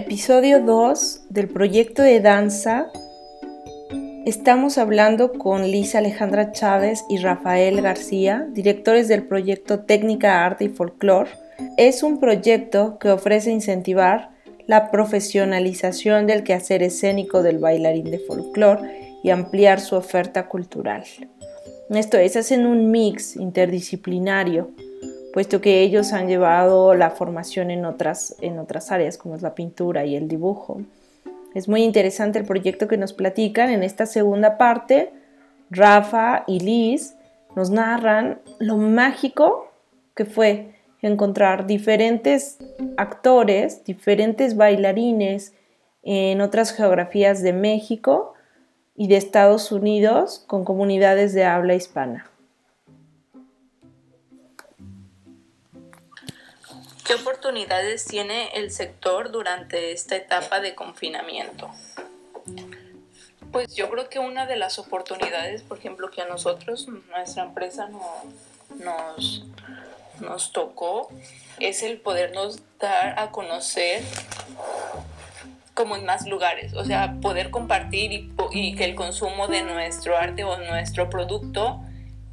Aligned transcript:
episodio 0.00 0.62
2 0.62 1.26
del 1.28 1.46
proyecto 1.48 2.00
de 2.00 2.20
danza 2.20 2.90
estamos 4.24 4.78
hablando 4.78 5.30
con 5.34 5.70
Lisa 5.70 5.98
Alejandra 5.98 6.52
Chávez 6.52 7.04
y 7.10 7.18
Rafael 7.18 7.82
García, 7.82 8.48
directores 8.50 9.08
del 9.08 9.24
proyecto 9.24 9.80
Técnica, 9.80 10.46
Arte 10.46 10.64
y 10.64 10.68
Folclore. 10.70 11.28
Es 11.76 12.02
un 12.02 12.18
proyecto 12.18 12.98
que 12.98 13.10
ofrece 13.10 13.50
incentivar 13.50 14.30
la 14.66 14.90
profesionalización 14.90 16.26
del 16.26 16.44
quehacer 16.44 16.82
escénico 16.82 17.42
del 17.42 17.58
bailarín 17.58 18.10
de 18.10 18.20
folclore 18.20 19.18
y 19.22 19.28
ampliar 19.28 19.80
su 19.80 19.96
oferta 19.96 20.48
cultural. 20.48 21.04
Esto 21.90 22.16
es, 22.16 22.36
hacen 22.36 22.64
un 22.64 22.90
mix 22.90 23.36
interdisciplinario 23.36 24.70
puesto 25.32 25.60
que 25.60 25.82
ellos 25.82 26.12
han 26.12 26.28
llevado 26.28 26.94
la 26.94 27.10
formación 27.10 27.70
en 27.70 27.84
otras, 27.84 28.36
en 28.40 28.58
otras 28.58 28.90
áreas 28.90 29.18
como 29.18 29.34
es 29.36 29.42
la 29.42 29.54
pintura 29.54 30.04
y 30.04 30.16
el 30.16 30.28
dibujo. 30.28 30.82
Es 31.54 31.68
muy 31.68 31.82
interesante 31.82 32.38
el 32.38 32.44
proyecto 32.44 32.88
que 32.88 32.96
nos 32.96 33.12
platican. 33.12 33.70
En 33.70 33.82
esta 33.82 34.06
segunda 34.06 34.56
parte, 34.58 35.12
Rafa 35.70 36.44
y 36.46 36.60
Liz 36.60 37.14
nos 37.56 37.70
narran 37.70 38.40
lo 38.58 38.76
mágico 38.76 39.70
que 40.14 40.24
fue 40.24 40.74
encontrar 41.02 41.66
diferentes 41.66 42.58
actores, 42.96 43.84
diferentes 43.84 44.56
bailarines 44.56 45.54
en 46.02 46.40
otras 46.40 46.72
geografías 46.72 47.42
de 47.42 47.52
México 47.52 48.34
y 48.96 49.08
de 49.08 49.16
Estados 49.16 49.72
Unidos 49.72 50.44
con 50.46 50.64
comunidades 50.64 51.32
de 51.32 51.44
habla 51.44 51.74
hispana. 51.74 52.30
¿Qué 57.10 57.16
oportunidades 57.16 58.04
tiene 58.04 58.50
el 58.54 58.70
sector 58.70 59.32
durante 59.32 59.90
esta 59.90 60.14
etapa 60.14 60.60
de 60.60 60.76
confinamiento? 60.76 61.68
Pues 63.50 63.74
yo 63.74 63.90
creo 63.90 64.08
que 64.08 64.20
una 64.20 64.46
de 64.46 64.54
las 64.54 64.78
oportunidades, 64.78 65.62
por 65.62 65.78
ejemplo, 65.78 66.12
que 66.12 66.22
a 66.22 66.26
nosotros, 66.26 66.86
nuestra 66.86 67.42
empresa 67.42 67.88
nos, 68.78 69.44
nos 70.20 70.52
tocó, 70.52 71.10
es 71.58 71.82
el 71.82 71.98
podernos 71.98 72.62
dar 72.78 73.18
a 73.18 73.32
conocer 73.32 74.04
como 75.74 75.96
en 75.96 76.04
más 76.04 76.28
lugares, 76.28 76.74
o 76.74 76.84
sea, 76.84 77.16
poder 77.20 77.50
compartir 77.50 78.12
y, 78.12 78.32
y 78.52 78.76
que 78.76 78.84
el 78.84 78.94
consumo 78.94 79.48
de 79.48 79.62
nuestro 79.62 80.16
arte 80.16 80.44
o 80.44 80.58
nuestro 80.58 81.10
producto 81.10 81.80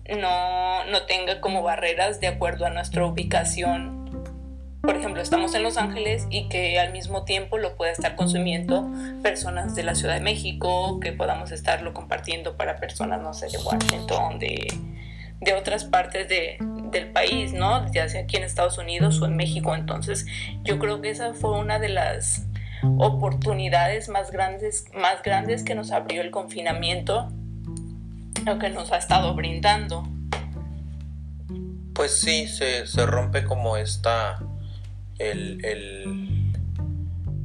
no, 0.08 0.86
no 0.86 1.06
tenga 1.08 1.42
como 1.42 1.64
barreras 1.64 2.20
de 2.20 2.28
acuerdo 2.28 2.68
a 2.68 2.70
nuestra 2.70 3.08
ubicación 3.08 3.97
por 4.88 4.96
ejemplo, 4.96 5.22
estamos 5.22 5.54
en 5.54 5.64
Los 5.64 5.76
Ángeles 5.76 6.28
y 6.30 6.48
que 6.48 6.80
al 6.80 6.94
mismo 6.94 7.26
tiempo 7.26 7.58
lo 7.58 7.76
pueda 7.76 7.92
estar 7.92 8.16
consumiendo 8.16 8.90
personas 9.22 9.76
de 9.76 9.84
la 9.84 9.96
Ciudad 9.96 10.14
de 10.14 10.22
México, 10.22 11.02
que 11.02 11.12
podamos 11.12 11.52
estarlo 11.52 11.94
compartiendo 11.94 12.56
para 12.56 12.78
personas, 12.78 13.22
no 13.22 13.34
sé, 13.34 13.48
de 13.48 13.58
Washington, 13.58 14.40
de, 14.40 14.66
de 15.42 15.54
otras 15.56 15.84
partes 15.84 16.30
de, 16.30 16.56
del 16.90 17.12
país, 17.12 17.52
¿no? 17.52 17.92
Ya 17.92 18.08
sea 18.08 18.22
aquí 18.22 18.38
en 18.38 18.44
Estados 18.44 18.78
Unidos 18.78 19.22
o 19.22 19.26
en 19.26 19.36
México. 19.36 19.76
Entonces, 19.76 20.26
yo 20.64 20.80
creo 20.80 21.02
que 21.02 21.10
esa 21.10 21.34
fue 21.34 21.60
una 21.60 21.80
de 21.80 21.90
las 21.90 22.48
oportunidades 22.98 24.08
más 24.08 24.32
grandes, 24.32 24.86
más 24.94 25.22
grandes 25.22 25.66
que 25.66 25.76
nos 25.76 25.92
abrió 25.92 26.22
el 26.22 26.32
confinamiento, 26.32 27.28
lo 28.46 28.58
que 28.58 28.70
nos 28.70 28.94
ha 28.94 28.98
estado 29.00 29.36
brindando. 29.36 30.08
Pues 31.94 32.22
sí, 32.22 32.48
se, 32.48 32.88
se 32.88 33.06
rompe 33.06 33.44
como 33.44 33.76
esta 33.76 34.40
el, 35.20 35.64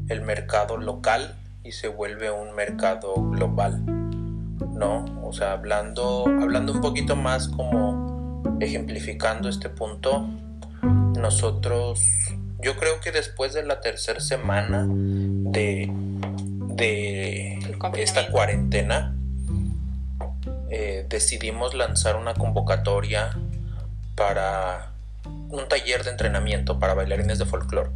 el, 0.09 0.21
mercado 0.22 0.77
local 0.77 1.34
y 1.65 1.72
se 1.72 1.88
vuelve 1.88 2.31
un 2.31 2.55
mercado 2.55 3.15
global, 3.15 3.84
¿no? 3.84 5.05
O 5.25 5.33
sea, 5.33 5.53
hablando, 5.53 6.25
hablando 6.27 6.72
un 6.72 6.81
poquito 6.81 7.16
más 7.16 7.49
como 7.49 8.59
ejemplificando 8.60 9.49
este 9.49 9.69
punto, 9.69 10.28
nosotros, 11.19 12.05
yo 12.60 12.77
creo 12.77 13.00
que 13.00 13.10
después 13.10 13.53
de 13.55 13.65
la 13.65 13.81
tercera 13.81 14.21
semana 14.21 14.87
de, 14.87 15.91
de 16.77 17.59
esta 17.97 18.28
cuarentena, 18.28 19.15
eh, 20.71 21.04
decidimos 21.09 21.75
lanzar 21.75 22.16
una 22.16 22.33
convocatoria 22.33 23.37
para 24.15 24.91
un 25.52 25.68
taller 25.68 26.02
de 26.02 26.10
entrenamiento 26.10 26.78
para 26.78 26.94
bailarines 26.94 27.38
de 27.38 27.44
folclore. 27.44 27.90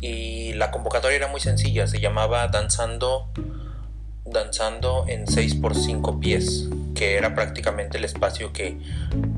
Y 0.00 0.52
la 0.52 0.70
convocatoria 0.70 1.16
era 1.16 1.28
muy 1.28 1.40
sencilla, 1.40 1.86
se 1.86 2.00
llamaba 2.00 2.46
Danzando, 2.48 3.32
danzando 4.24 5.06
en 5.08 5.26
6 5.26 5.56
por 5.56 5.74
5 5.74 6.20
pies, 6.20 6.68
que 6.94 7.16
era 7.16 7.34
prácticamente 7.34 7.98
el 7.98 8.04
espacio 8.04 8.52
que 8.52 8.78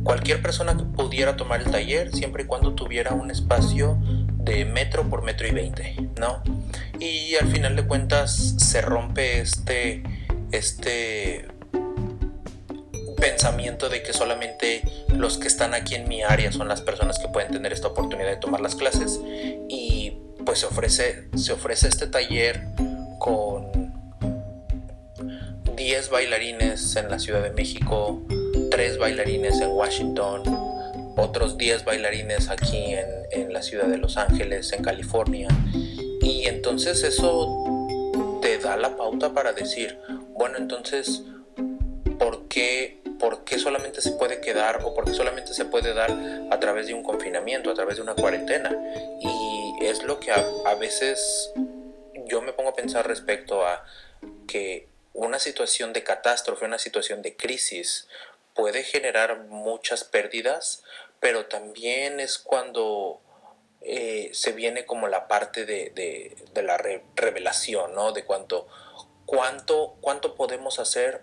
cualquier 0.02 0.42
persona 0.42 0.76
pudiera 0.76 1.36
tomar 1.36 1.62
el 1.62 1.70
taller, 1.70 2.12
siempre 2.12 2.42
y 2.42 2.46
cuando 2.46 2.74
tuviera 2.74 3.14
un 3.14 3.30
espacio 3.30 3.98
de 4.44 4.64
metro 4.64 5.08
por 5.08 5.22
metro 5.22 5.46
y 5.46 5.52
20, 5.52 6.10
¿no? 6.18 6.42
Y 6.98 7.36
al 7.36 7.48
final 7.48 7.76
de 7.76 7.86
cuentas 7.86 8.56
se 8.58 8.82
rompe 8.82 9.40
este, 9.40 10.02
este 10.50 11.46
pensamiento 13.24 13.88
de 13.88 14.02
que 14.02 14.12
solamente 14.12 14.82
los 15.08 15.38
que 15.38 15.48
están 15.48 15.72
aquí 15.72 15.94
en 15.94 16.06
mi 16.06 16.22
área 16.22 16.52
son 16.52 16.68
las 16.68 16.82
personas 16.82 17.18
que 17.18 17.26
pueden 17.28 17.50
tener 17.50 17.72
esta 17.72 17.88
oportunidad 17.88 18.28
de 18.28 18.36
tomar 18.36 18.60
las 18.60 18.74
clases 18.74 19.18
y 19.66 20.18
pues 20.44 20.58
se 20.58 20.66
ofrece, 20.66 21.28
se 21.34 21.54
ofrece 21.54 21.88
este 21.88 22.06
taller 22.06 22.60
con 23.18 23.94
10 25.74 26.10
bailarines 26.10 26.96
en 26.96 27.08
la 27.08 27.18
Ciudad 27.18 27.42
de 27.42 27.50
México, 27.50 28.20
3 28.70 28.98
bailarines 28.98 29.58
en 29.62 29.70
Washington, 29.70 30.42
otros 31.16 31.56
10 31.56 31.86
bailarines 31.86 32.50
aquí 32.50 32.92
en, 32.92 33.08
en 33.32 33.54
la 33.54 33.62
ciudad 33.62 33.86
de 33.86 33.96
Los 33.96 34.18
Ángeles, 34.18 34.70
en 34.74 34.82
California. 34.82 35.48
Y 36.20 36.44
entonces 36.44 37.02
eso 37.02 37.88
te 38.42 38.58
da 38.58 38.76
la 38.76 38.98
pauta 38.98 39.32
para 39.32 39.54
decir, 39.54 39.98
bueno, 40.34 40.58
entonces, 40.58 41.22
¿por 42.18 42.48
qué 42.48 43.03
por 43.18 43.44
qué 43.44 43.58
solamente 43.58 44.00
se 44.00 44.12
puede 44.12 44.40
quedar 44.40 44.84
o 44.84 44.94
por 44.94 45.04
qué 45.04 45.14
solamente 45.14 45.54
se 45.54 45.64
puede 45.64 45.94
dar 45.94 46.10
a 46.50 46.60
través 46.60 46.86
de 46.86 46.94
un 46.94 47.02
confinamiento, 47.02 47.70
a 47.70 47.74
través 47.74 47.96
de 47.96 48.02
una 48.02 48.14
cuarentena. 48.14 48.70
Y 49.20 49.84
es 49.84 50.02
lo 50.02 50.20
que 50.20 50.32
a, 50.32 50.74
veces 50.74 51.52
yo 52.26 52.42
me 52.42 52.52
pongo 52.52 52.70
a 52.70 52.74
pensar 52.74 53.06
respecto 53.06 53.66
a 53.66 53.84
que 54.46 54.88
una 55.12 55.38
situación 55.38 55.92
de 55.92 56.02
catástrofe, 56.02 56.64
una 56.64 56.78
situación 56.78 57.22
de 57.22 57.36
crisis 57.36 58.08
puede 58.54 58.82
generar 58.82 59.44
muchas 59.44 60.04
pérdidas, 60.04 60.82
pero 61.20 61.46
también 61.46 62.20
es 62.20 62.38
cuando 62.38 63.20
eh, 63.80 64.30
se 64.32 64.52
viene 64.52 64.86
como 64.86 65.08
la 65.08 65.28
parte 65.28 65.66
de, 65.66 66.36
la 66.54 66.78
revelación, 67.16 67.94
¿no? 67.94 68.12
De 68.12 68.24
cuánto, 68.24 68.66
cuánto, 69.26 69.96
cuánto 70.00 70.34
podemos 70.34 70.78
hacer 70.78 71.22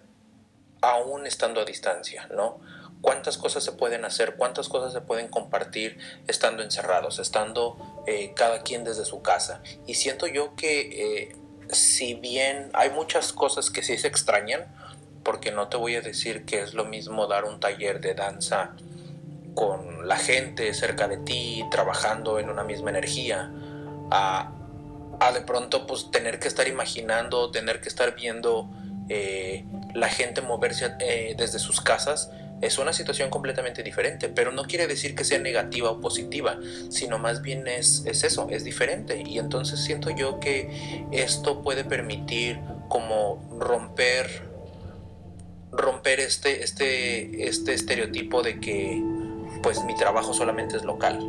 aún 0.82 1.28
estando 1.28 1.62
a 1.62 1.66
distancia, 1.66 2.28
¿no? 2.36 2.60
¿Cuántas 3.02 3.38
cosas 3.38 3.64
se 3.64 3.72
pueden 3.72 4.06
hacer? 4.06 4.36
¿Cuántas 4.36 4.70
cosas 4.70 4.94
se 4.94 5.02
pueden 5.02 5.28
compartir 5.28 5.98
estando 6.28 6.62
encerrados, 6.62 7.18
estando 7.20 8.04
eh, 8.06 8.34
cada 8.36 8.62
quien 8.62 8.84
desde 8.84 9.06
su 9.06 9.22
casa? 9.22 9.62
Y 9.88 9.96
siento 9.96 10.28
yo 10.28 10.56
que 10.56 10.82
eh, 10.82 11.36
si 11.70 12.14
bien 12.14 12.70
hay 12.74 12.92
muchas 12.92 13.34
cosas 13.34 13.70
que 13.70 13.82
sí 13.82 13.98
se 13.98 14.08
extrañan, 14.08 14.68
porque 15.24 15.52
no 15.52 15.68
te 15.68 15.78
voy 15.78 15.96
a 15.96 16.02
decir 16.02 16.46
que 16.46 16.62
es 16.62 16.74
lo 16.74 16.86
mismo 16.86 17.28
dar 17.28 17.46
un 17.46 17.60
taller 17.60 18.02
de 18.02 18.14
danza 18.14 18.76
con 19.56 20.08
la 20.08 20.18
gente 20.18 20.74
cerca 20.74 21.08
de 21.08 21.18
ti, 21.18 21.66
trabajando 21.72 22.40
en 22.40 22.50
una 22.50 22.64
misma 22.64 22.90
energía, 22.92 23.52
a, 24.12 24.52
a 25.20 25.32
de 25.32 25.42
pronto 25.42 25.86
pues 25.88 26.10
tener 26.12 26.40
que 26.40 26.48
estar 26.48 26.68
imaginando, 26.68 27.52
tener 27.52 27.82
que 27.82 27.90
estar 27.90 28.16
viendo 28.16 28.70
eh, 29.14 29.66
la 29.94 30.08
gente 30.08 30.40
moverse 30.40 30.94
eh, 31.00 31.36
desde 31.38 31.60
sus 31.60 31.82
casas 31.82 32.32
es 32.62 32.78
una 32.78 32.94
situación 32.94 33.30
completamente 33.30 33.84
diferente, 33.84 34.30
pero 34.30 34.54
no 34.54 34.64
quiere 34.64 34.88
decir 34.88 35.16
que 35.16 35.26
sea 35.26 35.38
negativa 35.38 35.92
o 35.92 36.00
positiva, 36.00 36.58
sino 36.90 37.20
más 37.20 37.42
bien 37.42 37.68
es, 37.68 38.04
es 38.06 38.24
eso, 38.24 38.48
es 38.50 38.64
diferente. 38.64 39.22
Y 39.26 39.38
entonces 39.38 39.84
siento 39.84 40.12
yo 40.12 40.40
que 40.40 41.04
esto 41.12 41.62
puede 41.62 41.84
permitir 41.84 42.62
como 42.88 43.44
romper 43.60 44.50
romper 45.74 46.22
este, 46.22 46.64
este, 46.64 47.48
este 47.50 47.74
estereotipo 47.74 48.44
de 48.44 48.62
que 48.62 49.02
pues 49.62 49.84
mi 49.84 49.96
trabajo 49.96 50.34
solamente 50.34 50.78
es 50.78 50.84
local. 50.86 51.20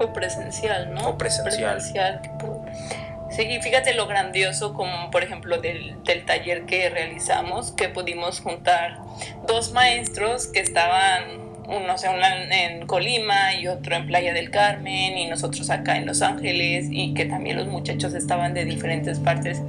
O 0.00 0.12
presencial, 0.12 0.94
¿no? 0.94 1.10
O 1.10 1.18
presencial. 1.18 1.76
presencial 1.76 3.07
Sí, 3.30 3.46
fíjate 3.62 3.94
lo 3.94 4.06
grandioso 4.06 4.72
como 4.74 5.10
por 5.10 5.22
ejemplo 5.22 5.58
del, 5.58 6.02
del, 6.04 6.24
taller 6.24 6.64
que 6.64 6.88
realizamos, 6.88 7.72
que 7.72 7.88
pudimos 7.88 8.40
juntar 8.40 8.98
dos 9.46 9.72
maestros 9.72 10.46
que 10.46 10.60
estaban 10.60 11.48
uno 11.68 11.98
sea, 11.98 12.14
en 12.50 12.86
Colima 12.86 13.54
y 13.54 13.68
otro 13.68 13.94
en 13.94 14.06
Playa 14.06 14.32
del 14.32 14.50
Carmen 14.50 15.18
y 15.18 15.26
nosotros 15.26 15.68
acá 15.68 15.98
en 15.98 16.06
Los 16.06 16.22
Ángeles 16.22 16.86
y 16.90 17.12
que 17.12 17.26
también 17.26 17.58
los 17.58 17.66
muchachos 17.66 18.14
estaban 18.14 18.54
de 18.54 18.64
diferentes 18.64 19.18
partes 19.18 19.60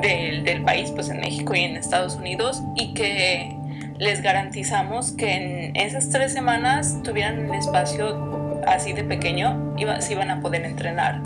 del, 0.00 0.42
del 0.42 0.62
país, 0.62 0.90
pues 0.90 1.08
en 1.10 1.20
México 1.20 1.54
y 1.54 1.60
en 1.60 1.76
Estados 1.76 2.16
Unidos 2.16 2.60
y 2.76 2.92
que 2.94 3.56
les 3.98 4.20
garantizamos 4.20 5.12
que 5.12 5.32
en 5.32 5.76
esas 5.76 6.10
tres 6.10 6.32
semanas 6.32 7.00
tuvieran 7.04 7.48
un 7.48 7.54
espacio 7.54 8.60
así 8.66 8.92
de 8.92 9.04
pequeño 9.04 9.76
y 9.78 9.84
se 10.02 10.12
iban 10.14 10.30
a 10.30 10.40
poder 10.40 10.64
entrenar. 10.64 11.20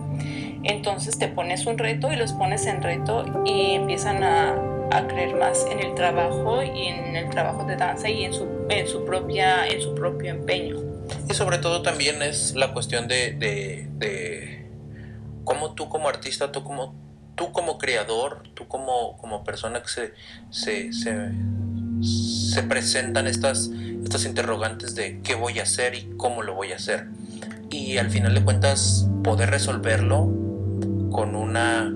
Entonces 0.64 1.18
te 1.18 1.28
pones 1.28 1.66
un 1.66 1.78
reto 1.78 2.12
y 2.12 2.16
los 2.16 2.32
pones 2.32 2.66
en 2.66 2.82
reto 2.82 3.24
y 3.44 3.72
empiezan 3.74 4.22
a, 4.22 4.54
a 4.90 5.06
creer 5.06 5.36
más 5.36 5.66
en 5.70 5.80
el 5.80 5.94
trabajo 5.94 6.62
y 6.62 6.86
en 6.86 7.16
el 7.16 7.30
trabajo 7.30 7.64
de 7.64 7.76
danza 7.76 8.08
y 8.08 8.24
en 8.24 8.32
su, 8.32 8.46
en 8.68 8.86
su, 8.86 9.04
propia, 9.04 9.66
en 9.66 9.80
su 9.80 9.94
propio 9.94 10.30
empeño. 10.30 10.76
Y 11.28 11.34
sobre 11.34 11.58
todo 11.58 11.82
también 11.82 12.22
es 12.22 12.54
la 12.54 12.72
cuestión 12.72 13.08
de, 13.08 13.32
de, 13.32 13.88
de 13.98 14.66
cómo 15.44 15.74
tú 15.74 15.88
como 15.88 16.08
artista, 16.08 16.52
tú 16.52 16.64
como, 16.64 16.94
tú 17.34 17.52
como 17.52 17.78
creador, 17.78 18.42
tú 18.54 18.68
como, 18.68 19.16
como 19.18 19.44
persona 19.44 19.82
que 19.82 19.88
se, 19.88 20.14
se, 20.50 20.92
se, 20.92 21.30
se 22.02 22.62
presentan 22.62 23.26
estas, 23.26 23.70
estas 24.04 24.24
interrogantes 24.24 24.94
de 24.94 25.20
qué 25.22 25.34
voy 25.34 25.58
a 25.58 25.62
hacer 25.62 25.94
y 25.94 26.10
cómo 26.16 26.42
lo 26.42 26.54
voy 26.54 26.72
a 26.72 26.76
hacer. 26.76 27.06
Y 27.70 27.98
al 27.98 28.10
final 28.10 28.34
de 28.34 28.42
cuentas 28.42 29.08
poder 29.24 29.50
resolverlo 29.50 30.45
con 31.10 31.34
una, 31.34 31.92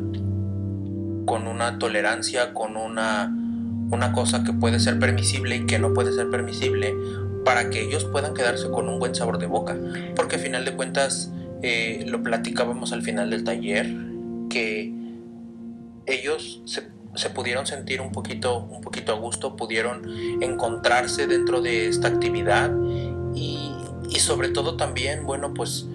con 1.26 1.46
una 1.46 1.78
tolerancia, 1.78 2.52
con 2.54 2.76
una, 2.76 3.34
una 3.90 4.12
cosa 4.12 4.44
que 4.44 4.52
puede 4.52 4.80
ser 4.80 4.98
permisible 4.98 5.56
y 5.56 5.66
que 5.66 5.78
no 5.78 5.92
puede 5.94 6.12
ser 6.12 6.30
permisible, 6.30 6.94
para 7.44 7.70
que 7.70 7.82
ellos 7.82 8.04
puedan 8.04 8.34
quedarse 8.34 8.70
con 8.70 8.88
un 8.88 8.98
buen 8.98 9.14
sabor 9.14 9.38
de 9.38 9.46
boca. 9.46 9.76
Porque 10.14 10.36
al 10.36 10.42
final 10.42 10.64
de 10.64 10.72
cuentas, 10.72 11.32
eh, 11.62 12.04
lo 12.08 12.22
platicábamos 12.22 12.92
al 12.92 13.02
final 13.02 13.30
del 13.30 13.44
taller, 13.44 13.86
que 14.48 14.92
ellos 16.06 16.62
se, 16.64 16.88
se, 17.14 17.30
pudieron 17.30 17.66
sentir 17.66 18.00
un 18.00 18.12
poquito, 18.12 18.64
un 18.64 18.80
poquito 18.80 19.12
a 19.12 19.16
gusto, 19.16 19.56
pudieron 19.56 20.02
encontrarse 20.40 21.26
dentro 21.26 21.60
de 21.60 21.88
esta 21.88 22.08
actividad 22.08 22.72
y, 23.34 23.72
y 24.10 24.18
sobre 24.18 24.48
todo 24.48 24.76
también, 24.76 25.24
bueno, 25.24 25.54
pues 25.54 25.86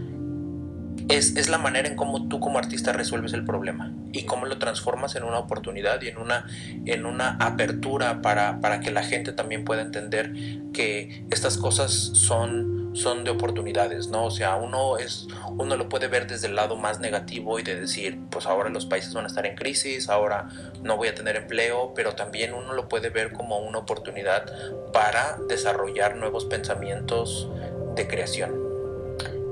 es, 1.10 1.50
la 1.50 1.58
manera 1.58 1.88
en 1.88 1.96
cómo 1.96 2.28
tú 2.28 2.40
como 2.40 2.58
artista 2.58 2.92
resuelves 2.92 3.34
el 3.34 3.46
problema 3.46 3.94
y 4.12 4.24
cómo 4.24 4.46
lo 4.46 4.58
transformas 4.58 5.16
en 5.16 5.24
una 5.24 5.38
oportunidad 5.38 6.02
y 6.02 6.08
en 6.08 6.18
una, 6.18 6.46
en 6.86 7.06
una 7.06 7.38
apertura 7.40 8.22
para, 8.22 8.60
para 8.60 8.80
que 8.80 8.92
la 8.92 9.04
gente 9.04 9.32
también 9.32 9.66
pueda 9.66 9.82
entender 9.82 10.34
que 10.74 11.26
estas 11.30 11.58
cosas 11.58 11.92
son, 11.92 12.92
son 12.96 13.24
de 13.24 13.32
oportunidades, 13.32 14.08
¿no? 14.08 14.26
O 14.26 14.32
sea, 14.32 14.56
uno, 14.56 14.98
es, 14.98 15.28
uno 15.52 15.78
lo 15.78 15.90
puede 15.90 16.08
ver 16.08 16.28
desde 16.28 16.48
el 16.48 16.56
lado 16.56 16.76
más 16.76 17.00
negativo 17.00 17.60
y 17.60 17.64
de 17.64 17.80
decir, 17.80 18.20
pues 18.32 18.46
ahora 18.46 18.70
los 18.70 18.86
países 18.86 19.14
van 19.14 19.26
a 19.26 19.28
estar 19.28 19.46
en 19.46 19.56
crisis, 19.56 20.10
ahora 20.10 20.48
no 20.82 20.98
voy 20.98 21.10
a 21.10 21.16
tener 21.16 21.36
empleo, 21.36 21.94
pero 21.94 22.16
también 22.16 22.54
uno 22.54 22.74
lo 22.74 22.90
puede 22.90 23.10
ver 23.10 23.32
como 23.32 23.60
una 23.60 23.80
oportunidad 23.80 24.46
para 24.92 25.38
desarrollar 25.48 26.16
nuevos 26.16 26.46
pensamientos 26.46 27.50
de 27.96 28.08
creación. 28.08 28.65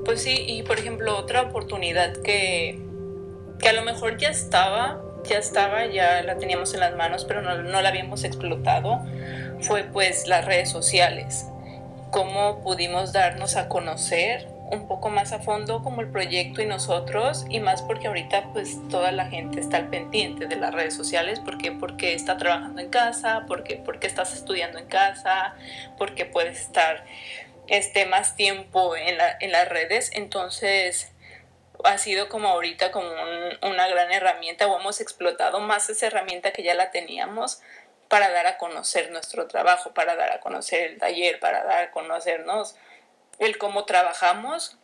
Pues 0.04 0.22
sí, 0.22 0.44
y 0.46 0.62
por 0.62 0.78
ejemplo, 0.78 1.16
otra 1.16 1.42
oportunidad 1.42 2.12
que, 2.22 2.78
que 3.58 3.68
a 3.68 3.72
lo 3.72 3.82
mejor 3.82 4.18
ya 4.18 4.28
estaba, 4.28 5.00
ya 5.24 5.38
estaba, 5.38 5.86
ya 5.86 6.22
la 6.22 6.36
teníamos 6.36 6.74
en 6.74 6.80
las 6.80 6.94
manos, 6.94 7.24
pero 7.24 7.40
no, 7.40 7.62
no 7.62 7.80
la 7.80 7.88
habíamos 7.88 8.24
explotado, 8.24 9.00
fue 9.60 9.84
pues 9.84 10.26
las 10.26 10.44
redes 10.44 10.70
sociales. 10.70 11.46
Cómo 12.10 12.60
pudimos 12.62 13.12
darnos 13.12 13.56
a 13.56 13.68
conocer 13.68 14.54
un 14.70 14.88
poco 14.88 15.08
más 15.10 15.32
a 15.32 15.40
fondo 15.40 15.82
como 15.82 16.00
el 16.00 16.08
proyecto 16.08 16.62
y 16.62 16.66
nosotros 16.66 17.44
y 17.48 17.60
más 17.60 17.82
porque 17.82 18.08
ahorita 18.08 18.50
pues 18.52 18.78
toda 18.88 19.12
la 19.12 19.26
gente 19.26 19.60
está 19.60 19.76
al 19.78 19.88
pendiente 19.88 20.46
de 20.46 20.56
las 20.56 20.72
redes 20.74 20.94
sociales 20.94 21.40
porque 21.40 21.72
porque 21.72 22.14
está 22.14 22.36
trabajando 22.36 22.80
en 22.80 22.88
casa 22.88 23.44
porque 23.46 23.80
porque 23.84 24.06
estás 24.06 24.34
estudiando 24.34 24.78
en 24.78 24.86
casa 24.86 25.54
porque 25.98 26.24
puedes 26.24 26.60
estar 26.60 27.04
esté 27.68 28.06
más 28.06 28.36
tiempo 28.36 28.96
en, 28.96 29.18
las 29.18 29.68
redes, 29.68 30.10
entonces 30.12 31.12
ha 31.84 31.98
sido 31.98 32.28
como 32.28 32.48
ahorita 32.48 32.92
como 32.92 33.10
una 33.62 33.88
gran 33.88 34.12
herramienta 34.12 34.66
o 34.66 34.78
hemos 34.78 35.00
explotado 35.00 35.60
más 35.60 35.90
esa 35.90 36.06
herramienta 36.06 36.52
que 36.52 36.62
ya 36.62 36.74
la 36.74 36.90
teníamos 36.90 37.60
para 38.08 38.30
dar 38.30 38.46
a 38.46 38.58
conocer 38.58 39.10
nuestro 39.10 39.46
trabajo, 39.48 39.92
para 39.92 40.14
dar 40.14 40.30
a 40.32 40.40
conocer 40.40 40.90
el 40.90 40.98
taller, 40.98 41.40
para 41.40 41.64
dar 41.64 41.84
a 41.84 41.90
conocernos 41.90 42.76
el 43.38 43.58
cómo 43.58 43.84
trabajamos 43.84 44.78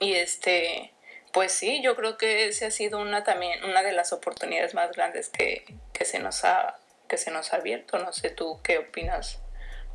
y 0.00 0.14
este 0.14 0.92
pues 1.32 1.52
sí, 1.52 1.82
yo 1.82 1.96
creo 1.96 2.16
que 2.16 2.46
ese 2.46 2.66
ha 2.66 2.70
sido 2.70 3.00
una 3.00 3.24
también 3.24 3.64
una 3.64 3.82
de 3.82 3.92
las 3.92 4.12
oportunidades 4.12 4.74
más 4.74 4.92
grandes 4.92 5.28
que, 5.28 5.64
que 5.92 6.04
se 6.04 6.20
nos 6.20 6.44
ha 6.44 6.78
que 7.08 7.16
se 7.16 7.30
nos 7.30 7.52
ha 7.52 7.56
abierto. 7.56 7.98
No 7.98 8.12
sé 8.12 8.30
tú 8.30 8.60
qué 8.62 8.78
opinas, 8.78 9.40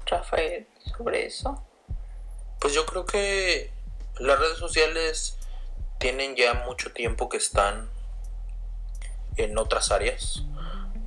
Rafael, 0.05 0.67
sobre 0.97 1.25
eso. 1.25 1.65
Pues 2.59 2.73
yo 2.73 2.85
creo 2.85 3.05
que 3.05 3.71
las 4.19 4.39
redes 4.39 4.57
sociales 4.57 5.37
tienen 5.97 6.35
ya 6.35 6.53
mucho 6.65 6.91
tiempo 6.91 7.29
que 7.29 7.37
están 7.37 7.89
en 9.37 9.57
otras 9.57 9.91
áreas, 9.91 10.43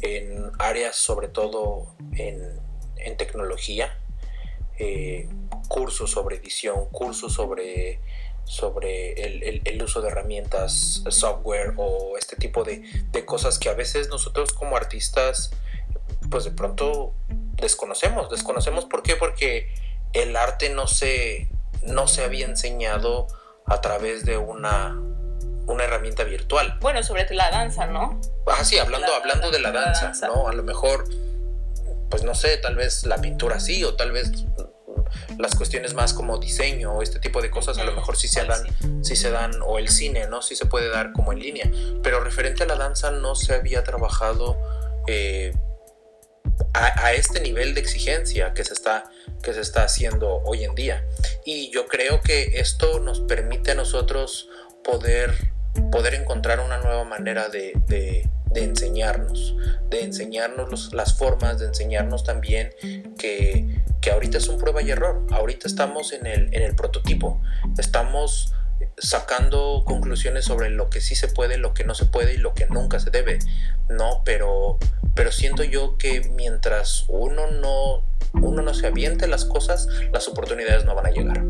en 0.01 0.51
áreas 0.59 0.97
sobre 0.97 1.29
todo 1.29 1.95
en, 2.17 2.61
tecnología, 3.17 3.99
eh, 4.79 5.29
cursos 5.69 6.11
sobre 6.11 6.37
edición, 6.37 6.89
cursos 6.91 7.35
sobre, 7.35 8.01
sobre 8.45 9.13
el, 9.13 9.83
uso 9.83 10.01
de 10.01 10.09
herramientas, 10.09 11.03
software 11.09 11.75
o 11.77 12.17
este 12.17 12.37
tipo 12.37 12.65
de, 12.65 12.81
de 13.11 13.25
cosas 13.25 13.59
que 13.59 13.69
a 13.69 13.75
veces 13.75 14.09
nosotros 14.09 14.53
como 14.53 14.77
artistas 14.77 15.51
pues 16.31 16.45
de 16.45 16.51
pronto 16.51 17.15
desconocemos. 17.61 18.31
Desconocemos 18.31 18.87
por 18.87 19.03
qué, 19.03 19.17
porque 19.17 19.69
el 20.13 20.37
arte 20.37 20.71
no 20.71 20.87
se, 20.87 21.49
no 21.83 22.07
se 22.09 22.25
había 22.25 22.47
enseñado 22.47 23.27
a 23.67 23.81
través 23.81 24.25
de 24.25 24.37
una, 24.37 24.99
una 25.67 25.85
herramienta 25.85 26.25
virtual. 26.25 26.79
Bueno, 26.81 27.03
sobre 27.03 27.27
la 27.35 27.51
danza, 27.51 27.87
¿no? 27.87 28.21
Ah, 28.47 28.65
sí, 28.65 28.79
hablando, 28.79 29.13
hablando 29.15 29.51
de 29.51 29.61
la 29.61 29.73
danza, 29.73 30.13
¿no? 30.27 30.49
A 30.49 30.53
lo 30.53 30.63
mejor, 30.63 31.05
pues 32.11 32.25
no 32.25 32.35
sé, 32.35 32.57
tal 32.59 32.77
vez 32.77 33.05
la 33.05 33.19
pintura 33.19 33.61
sí, 33.61 33.85
o 33.85 33.95
tal 33.95 34.13
vez 34.13 34.31
las 35.39 35.55
cuestiones 35.55 35.95
más 35.95 36.15
como 36.15 36.39
diseño 36.39 36.93
o 36.93 37.03
este 37.03 37.19
tipo 37.19 37.43
de 37.43 37.51
cosas 37.51 37.79
a 37.79 37.85
lo 37.85 37.93
mejor 37.93 38.17
sí 38.17 38.29
se 38.29 38.45
dan, 38.45 38.65
sí 39.05 39.17
se 39.17 39.31
dan, 39.31 39.53
o 39.63 39.79
el 39.79 39.89
cine, 39.89 40.27
¿no? 40.27 40.43
Sí 40.43 40.57
se 40.57 40.67
puede 40.67 40.89
dar 40.89 41.13
como 41.13 41.33
en 41.33 41.39
línea. 41.39 41.71
Pero 42.03 42.21
referente 42.21 42.65
a 42.65 42.67
la 42.67 42.77
danza 42.77 43.11
no 43.11 43.35
se 43.35 43.55
había 43.55 43.85
trabajado 43.85 44.59
eh, 45.07 45.53
a, 46.75 47.13
este 47.13 47.41
nivel 47.41 47.75
de 47.75 47.81
exigencia 47.81 48.55
que 48.55 48.65
se, 48.65 48.73
está, 48.73 49.05
que 49.43 49.53
se 49.53 49.61
está 49.61 49.85
haciendo 49.85 50.43
hoy 50.45 50.65
en 50.65 50.75
día. 50.75 51.05
Y 51.45 51.71
yo 51.71 51.87
creo 51.87 52.21
que 52.21 52.61
esto 52.61 53.01
nos 53.01 53.21
permite 53.21 53.73
a 53.73 53.75
nosotros 53.75 54.49
poder, 54.85 55.35
poder 55.91 56.15
encontrar 56.15 56.61
una 56.61 56.79
nueva 56.79 57.05
manera 57.05 57.49
de, 57.49 58.29
enseñarnos, 58.55 59.57
de 59.91 60.03
enseñarnos 60.03 60.93
las 60.93 61.17
formas, 61.17 61.59
de 61.59 61.67
enseñarnos 61.67 62.25
también 62.25 62.71
que, 63.19 63.83
que 64.01 64.11
ahorita 64.11 64.39
es 64.39 64.49
un 64.49 64.59
prueba 64.59 64.83
y 64.83 64.91
error, 64.91 65.27
ahorita 65.31 65.69
estamos 65.69 66.13
en 66.13 66.27
el, 66.27 66.55
en 66.55 66.63
el 66.63 66.75
prototipo, 66.75 67.41
estamos 67.79 68.53
sacando 68.99 69.83
conclusiones 69.87 70.45
sobre 70.45 70.71
lo 70.71 70.91
que 70.91 71.01
sí 71.01 71.15
se 71.15 71.29
puede, 71.29 71.59
lo 71.59 71.75
que 71.75 71.85
no 71.85 71.95
se 71.95 72.07
puede 72.07 72.35
y 72.35 72.39
lo 72.39 72.55
que 72.55 72.67
nunca 72.67 73.01
se 73.01 73.11
debe, 73.11 73.39
¿no? 73.89 74.23
Pero, 74.25 74.79
pero 75.15 75.33
siento 75.33 75.65
yo 75.65 75.97
que 75.97 76.31
mientras 76.35 77.05
uno 77.09 77.51
no, 77.51 78.05
uno 78.35 78.63
no 78.63 78.75
se 78.75 78.87
aviente 78.87 79.27
las 79.27 79.45
cosas, 79.45 79.89
las 80.13 80.29
oportunidades 80.29 80.85
no 80.85 80.95
van 80.95 81.07
a 81.07 81.11
llegar. 81.11 81.43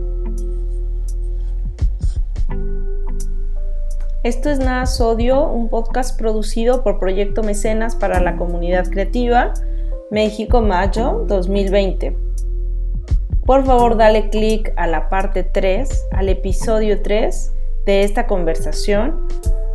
Esto 4.24 4.50
es 4.50 4.60
Nada 4.60 4.86
Sodio, 4.86 5.48
un 5.48 5.68
podcast 5.68 6.16
producido 6.16 6.84
por 6.84 7.00
Proyecto 7.00 7.42
Mecenas 7.42 7.96
para 7.96 8.20
la 8.20 8.36
Comunidad 8.36 8.88
Creativa, 8.88 9.52
México 10.12 10.62
Mayo 10.62 11.24
2020. 11.26 12.31
Por 13.44 13.64
favor, 13.64 13.96
dale 13.96 14.30
clic 14.30 14.72
a 14.76 14.86
la 14.86 15.08
parte 15.08 15.42
3, 15.42 16.08
al 16.12 16.28
episodio 16.28 17.02
3 17.02 17.52
de 17.84 18.04
esta 18.04 18.28
conversación 18.28 19.26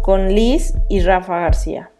con 0.01 0.33
Liz 0.33 0.73
y 0.87 1.01
Rafa 1.01 1.39
García. 1.39 1.91